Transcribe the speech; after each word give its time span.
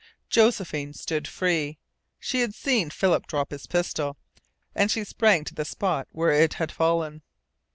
Josephine 0.31 0.93
stood 0.93 1.27
free. 1.27 1.77
She 2.19 2.41
had 2.41 2.55
seen 2.55 2.89
Philip 2.89 3.27
drop 3.27 3.51
his 3.51 3.67
pistol 3.67 4.17
and 4.73 4.89
she 4.89 5.03
sprang 5.03 5.43
to 5.43 5.53
the 5.53 5.63
spot 5.63 6.07
where 6.11 6.31
it 6.31 6.55
had 6.55 6.71
fallen. 6.71 7.21